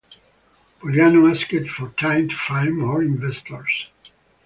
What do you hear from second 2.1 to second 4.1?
to find more investors.